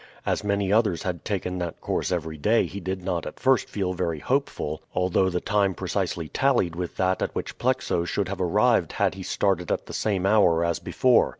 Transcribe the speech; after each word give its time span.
As 0.25 0.43
many 0.43 0.73
others 0.73 1.03
had 1.03 1.23
taken 1.23 1.59
that 1.59 1.79
course 1.79 2.11
every 2.11 2.35
day 2.39 2.65
he 2.65 2.79
did 2.79 3.03
not 3.03 3.27
at 3.27 3.39
first 3.39 3.69
feel 3.69 3.93
very 3.93 4.17
hopeful, 4.17 4.81
although 4.95 5.29
the 5.29 5.39
time 5.39 5.75
precisely 5.75 6.27
tallied 6.27 6.75
with 6.75 6.97
that 6.97 7.21
at 7.21 7.35
which 7.35 7.59
Plexo 7.59 8.03
should 8.07 8.27
have 8.27 8.41
arrived 8.41 8.93
had 8.93 9.13
he 9.13 9.21
started 9.21 9.71
at 9.71 9.85
the 9.85 9.93
same 9.93 10.25
hour 10.25 10.65
as 10.65 10.79
before. 10.79 11.29